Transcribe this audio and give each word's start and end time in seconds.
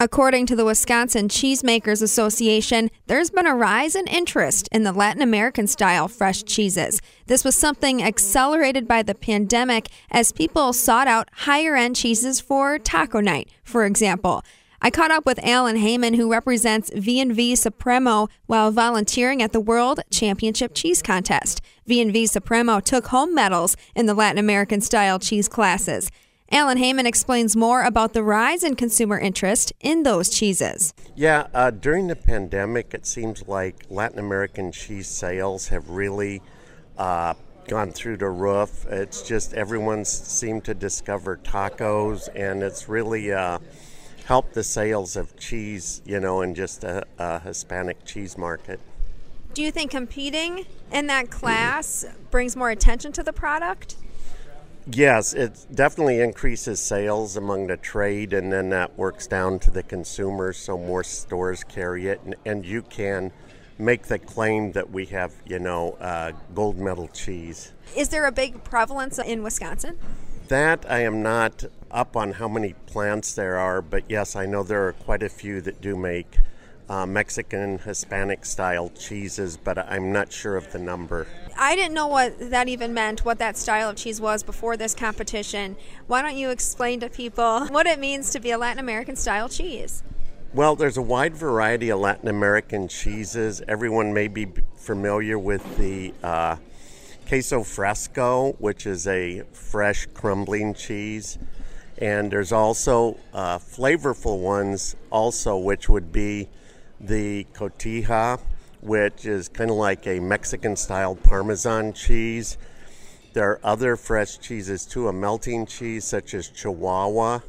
According 0.00 0.46
to 0.46 0.56
the 0.56 0.64
Wisconsin 0.64 1.28
Cheesemakers 1.28 2.02
Association, 2.02 2.90
there's 3.06 3.30
been 3.30 3.46
a 3.46 3.54
rise 3.54 3.94
in 3.94 4.08
interest 4.08 4.68
in 4.72 4.82
the 4.82 4.90
Latin 4.90 5.22
American 5.22 5.68
style 5.68 6.08
fresh 6.08 6.42
cheeses. 6.42 7.00
This 7.26 7.44
was 7.44 7.54
something 7.54 8.02
accelerated 8.02 8.88
by 8.88 9.04
the 9.04 9.14
pandemic 9.14 9.88
as 10.10 10.32
people 10.32 10.72
sought 10.72 11.06
out 11.06 11.28
higher 11.32 11.76
end 11.76 11.94
cheeses 11.94 12.40
for 12.40 12.76
taco 12.76 13.20
night, 13.20 13.48
for 13.62 13.84
example. 13.84 14.42
I 14.82 14.90
caught 14.90 15.12
up 15.12 15.24
with 15.24 15.38
Alan 15.44 15.76
Heyman, 15.76 16.16
who 16.16 16.30
represents 16.30 16.90
V&V 16.92 17.54
Supremo 17.54 18.28
while 18.46 18.72
volunteering 18.72 19.42
at 19.42 19.52
the 19.52 19.60
World 19.60 20.00
Championship 20.10 20.72
Cheese 20.74 21.02
Contest. 21.02 21.60
V&V 21.86 22.26
Supremo 22.26 22.80
took 22.80 23.06
home 23.06 23.32
medals 23.32 23.76
in 23.94 24.06
the 24.06 24.14
Latin 24.14 24.38
American 24.38 24.80
style 24.80 25.20
cheese 25.20 25.48
classes. 25.48 26.10
Alan 26.54 26.78
Heyman 26.78 27.04
explains 27.04 27.56
more 27.56 27.82
about 27.82 28.12
the 28.12 28.22
rise 28.22 28.62
in 28.62 28.76
consumer 28.76 29.18
interest 29.18 29.72
in 29.80 30.04
those 30.04 30.28
cheeses. 30.28 30.94
Yeah, 31.16 31.48
uh, 31.52 31.72
during 31.72 32.06
the 32.06 32.14
pandemic, 32.14 32.94
it 32.94 33.06
seems 33.06 33.48
like 33.48 33.84
Latin 33.90 34.20
American 34.20 34.70
cheese 34.70 35.08
sales 35.08 35.66
have 35.66 35.90
really 35.90 36.42
uh, 36.96 37.34
gone 37.66 37.90
through 37.90 38.18
the 38.18 38.28
roof. 38.28 38.86
It's 38.86 39.22
just 39.22 39.52
everyone's 39.54 40.08
seemed 40.08 40.62
to 40.66 40.74
discover 40.74 41.38
tacos, 41.38 42.28
and 42.36 42.62
it's 42.62 42.88
really 42.88 43.32
uh, 43.32 43.58
helped 44.24 44.54
the 44.54 44.62
sales 44.62 45.16
of 45.16 45.36
cheese, 45.36 46.02
you 46.04 46.20
know, 46.20 46.42
in 46.42 46.54
just 46.54 46.84
a, 46.84 47.04
a 47.18 47.40
Hispanic 47.40 48.04
cheese 48.04 48.38
market. 48.38 48.78
Do 49.54 49.62
you 49.62 49.72
think 49.72 49.90
competing 49.90 50.66
in 50.92 51.08
that 51.08 51.32
class 51.32 52.04
brings 52.30 52.54
more 52.54 52.70
attention 52.70 53.10
to 53.10 53.24
the 53.24 53.32
product? 53.32 53.96
Yes, 54.86 55.32
it 55.32 55.66
definitely 55.74 56.20
increases 56.20 56.78
sales 56.78 57.38
among 57.38 57.68
the 57.68 57.78
trade, 57.78 58.34
and 58.34 58.52
then 58.52 58.68
that 58.70 58.98
works 58.98 59.26
down 59.26 59.58
to 59.60 59.70
the 59.70 59.82
consumers, 59.82 60.58
so 60.58 60.76
more 60.76 61.02
stores 61.02 61.64
carry 61.64 62.08
it, 62.08 62.20
and, 62.24 62.34
and 62.44 62.66
you 62.66 62.82
can 62.82 63.32
make 63.78 64.04
the 64.04 64.18
claim 64.18 64.72
that 64.72 64.90
we 64.90 65.06
have, 65.06 65.32
you 65.46 65.58
know, 65.58 65.92
uh, 66.00 66.32
gold 66.54 66.78
medal 66.78 67.08
cheese. 67.08 67.72
Is 67.96 68.10
there 68.10 68.26
a 68.26 68.32
big 68.32 68.62
prevalence 68.62 69.18
in 69.18 69.42
Wisconsin? 69.42 69.98
That 70.48 70.84
I 70.88 71.00
am 71.00 71.22
not 71.22 71.64
up 71.90 72.14
on 72.14 72.32
how 72.32 72.48
many 72.48 72.74
plants 72.86 73.34
there 73.34 73.56
are, 73.56 73.80
but 73.80 74.04
yes, 74.08 74.36
I 74.36 74.44
know 74.44 74.62
there 74.62 74.86
are 74.86 74.92
quite 74.92 75.22
a 75.22 75.30
few 75.30 75.62
that 75.62 75.80
do 75.80 75.96
make 75.96 76.38
uh, 76.88 77.06
Mexican 77.06 77.78
Hispanic 77.78 78.44
style 78.44 78.90
cheeses, 78.90 79.56
but 79.56 79.78
I'm 79.78 80.12
not 80.12 80.32
sure 80.32 80.56
of 80.56 80.70
the 80.72 80.78
number. 80.78 81.26
I 81.56 81.76
didn't 81.76 81.94
know 81.94 82.08
what 82.08 82.50
that 82.50 82.68
even 82.68 82.92
meant, 82.92 83.24
what 83.24 83.38
that 83.38 83.56
style 83.56 83.90
of 83.90 83.96
cheese 83.96 84.20
was 84.20 84.42
before 84.42 84.76
this 84.76 84.94
competition. 84.94 85.76
Why 86.06 86.22
don't 86.22 86.36
you 86.36 86.50
explain 86.50 87.00
to 87.00 87.08
people 87.08 87.66
what 87.68 87.86
it 87.86 87.98
means 87.98 88.30
to 88.30 88.40
be 88.40 88.50
a 88.50 88.58
Latin 88.58 88.78
American 88.78 89.16
style 89.16 89.48
cheese? 89.48 90.02
Well, 90.52 90.76
there's 90.76 90.96
a 90.96 91.02
wide 91.02 91.34
variety 91.34 91.90
of 91.90 91.98
Latin 92.00 92.28
American 92.28 92.86
cheeses. 92.86 93.60
Everyone 93.66 94.12
may 94.12 94.28
be 94.28 94.46
familiar 94.76 95.38
with 95.38 95.78
the 95.78 96.14
uh, 96.22 96.56
queso 97.26 97.64
fresco, 97.64 98.52
which 98.58 98.86
is 98.86 99.06
a 99.06 99.42
fresh 99.52 100.06
crumbling 100.14 100.74
cheese. 100.74 101.38
And 101.98 102.30
there's 102.30 102.52
also 102.52 103.18
uh, 103.32 103.58
flavorful 103.58 104.40
ones, 104.40 104.94
also, 105.10 105.56
which 105.56 105.88
would 105.88 106.12
be 106.12 106.48
the 107.00 107.44
cotija, 107.54 108.40
which 108.80 109.26
is 109.26 109.48
kind 109.48 109.70
of 109.70 109.76
like 109.76 110.06
a 110.06 110.20
Mexican 110.20 110.76
style 110.76 111.14
Parmesan 111.14 111.92
cheese. 111.92 112.58
There 113.32 113.50
are 113.50 113.60
other 113.64 113.96
fresh 113.96 114.38
cheeses 114.38 114.86
too, 114.86 115.08
a 115.08 115.12
melting 115.12 115.66
cheese 115.66 116.04
such 116.04 116.34
as 116.34 116.48
Chihuahua 116.48 117.40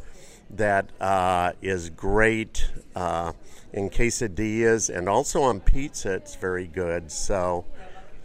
that 0.51 0.89
uh, 1.01 1.51
is 1.61 1.89
great 1.89 2.69
uh, 2.95 3.33
in 3.73 3.89
quesadillas 3.89 4.95
and 4.95 5.09
also 5.09 5.41
on 5.41 5.59
pizza. 5.59 6.13
It's 6.13 6.35
very 6.35 6.67
good. 6.67 7.11
So, 7.11 7.65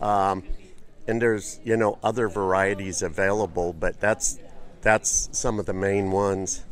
um, 0.00 0.44
and 1.06 1.20
there's 1.20 1.60
you 1.64 1.76
know 1.76 1.98
other 2.02 2.28
varieties 2.28 3.02
available, 3.02 3.72
but 3.72 4.00
that's 4.00 4.38
that's 4.82 5.28
some 5.32 5.58
of 5.58 5.66
the 5.66 5.75
main 5.75 6.10
ones. 6.10 6.64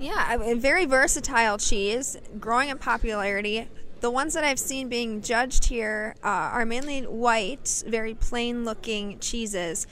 Yeah, 0.00 0.42
a 0.42 0.54
very 0.54 0.84
versatile 0.86 1.58
cheese, 1.58 2.16
growing 2.40 2.70
in 2.70 2.78
popularity. 2.78 3.68
The 4.02 4.10
ones 4.10 4.34
that 4.34 4.42
I've 4.42 4.58
seen 4.58 4.88
being 4.88 5.22
judged 5.22 5.66
here 5.66 6.16
uh, 6.24 6.26
are 6.26 6.66
mainly 6.66 7.02
white, 7.02 7.84
very 7.86 8.14
plain 8.14 8.64
looking 8.64 9.20
cheeses. 9.20 9.86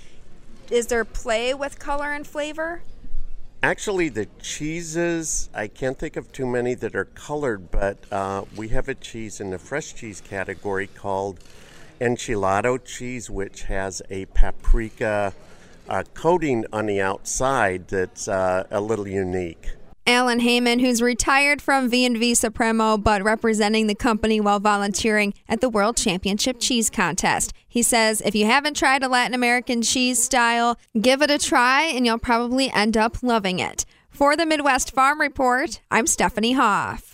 Is 0.69 0.88
there 0.88 1.04
play 1.04 1.54
with 1.54 1.78
color 1.78 2.12
and 2.12 2.26
flavor? 2.26 2.82
Actually, 3.62 4.09
the 4.09 4.26
cheeses, 4.43 5.48
I 5.54 5.69
can't 5.69 5.97
think 5.97 6.16
of 6.16 6.32
too 6.32 6.44
many 6.44 6.75
that 6.75 6.97
are 6.97 7.04
colored, 7.04 7.71
but 7.71 7.98
uh, 8.10 8.47
we 8.56 8.66
have 8.71 8.88
a 8.88 8.97
cheese 8.97 9.41
in 9.41 9.50
the 9.50 9.60
fresh 9.60 9.94
cheese 9.94 10.21
category 10.21 10.88
called 10.88 11.38
enchilado 12.00 12.84
cheese, 12.84 13.31
which 13.31 13.62
has 13.62 14.03
a 14.10 14.25
paprika 14.25 15.32
uh, 15.88 16.03
coating 16.15 16.66
on 16.72 16.87
the 16.87 17.00
outside 17.00 17.87
that's 17.87 18.27
uh, 18.27 18.65
a 18.72 18.81
little 18.81 19.06
unique. 19.06 19.69
Alan 20.06 20.41
Heyman, 20.41 20.81
who's 20.81 21.03
retired 21.03 21.61
from 21.62 21.88
V&V 21.88 22.34
Supremo 22.34 22.97
but 22.97 23.22
representing 23.22 23.87
the 23.87 23.94
company 23.94 24.41
while 24.41 24.61
volunteering 24.61 25.34
at 25.49 25.61
the 25.61 25.69
World 25.69 25.97
Championship 25.97 26.56
Cheese 26.59 26.91
Contest. 26.91 27.53
He 27.69 27.83
says 27.83 28.21
if 28.25 28.34
you 28.34 28.47
haven't 28.47 28.77
tried 28.77 29.03
a 29.03 29.09
Latin 29.09 29.34
American 29.34 29.83
cheese 29.83 30.22
style, 30.22 30.78
give 31.00 31.22
it 31.22 31.31
a 31.31 31.39
try 31.39 31.84
and 31.84 32.05
you'll 32.05 32.19
probably 32.19 32.71
end 32.72 32.97
up 32.97 33.22
loving 33.22 33.59
it. 33.59 33.84
For 34.09 34.37
the 34.37 34.47
Midwest 34.47 34.93
Farm 34.93 35.21
Report, 35.21 35.81
I'm 35.91 36.06
Stephanie 36.06 36.53
Hoff. 36.53 37.09